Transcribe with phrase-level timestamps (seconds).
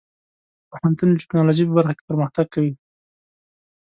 [0.69, 2.73] پوهنتون د ټیکنالوژۍ په برخه کې پرمختګ کوي.